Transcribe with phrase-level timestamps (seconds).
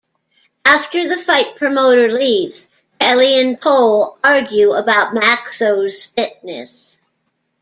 [0.65, 2.69] After the fight promoter leaves,
[2.99, 6.99] Kelly and Pole argue about Maxo's fitness.